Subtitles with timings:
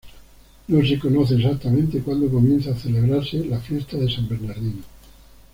[0.69, 4.81] No se conoce exactamente cuándo comienza a celebrarse la Fiesta de San Bernardino.